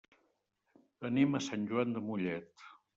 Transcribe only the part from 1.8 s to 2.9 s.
de Mollet.